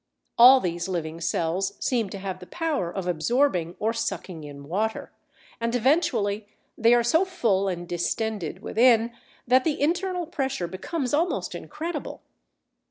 [0.35, 5.11] All these living cells seem to have the power of absorbing or sucking in water,
[5.59, 9.11] and eventually they are so full and distended within,
[9.45, 12.23] that the internal pressure becomes almost incredible.